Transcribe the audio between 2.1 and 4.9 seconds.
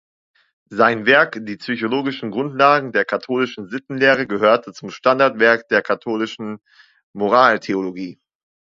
Grundlagen der katholischen Sittenlehre" gehörte zum